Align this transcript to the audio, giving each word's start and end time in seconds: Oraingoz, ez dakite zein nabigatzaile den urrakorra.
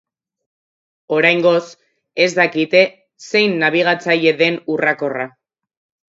Oraingoz, 1.17 1.65
ez 2.25 2.29
dakite 2.39 2.81
zein 3.33 3.53
nabigatzaile 3.65 4.33
den 4.39 4.57
urrakorra. 4.77 5.27